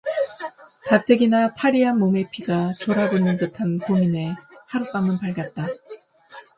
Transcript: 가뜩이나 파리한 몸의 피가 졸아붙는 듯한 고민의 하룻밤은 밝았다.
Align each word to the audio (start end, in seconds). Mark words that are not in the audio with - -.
가뜩이나 0.87 1.53
파리한 1.53 1.99
몸의 1.99 2.29
피가 2.31 2.73
졸아붙는 2.79 3.37
듯한 3.37 3.77
고민의 3.77 4.35
하룻밤은 4.65 5.19
밝았다. 5.19 5.67